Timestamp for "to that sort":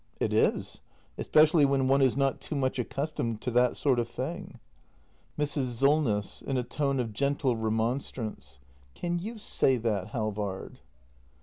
3.41-3.99